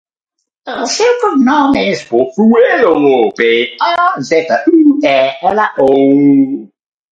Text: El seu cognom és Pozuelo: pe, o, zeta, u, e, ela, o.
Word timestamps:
El 0.75 0.85
seu 0.93 1.11
cognom 1.23 1.77
és 1.81 2.01
Pozuelo: 2.13 3.13
pe, 3.41 3.51
o, 3.91 4.09
zeta, 4.33 4.59
u, 4.75 4.83
e, 5.13 5.15
ela, 5.53 5.71
o. 5.89 6.03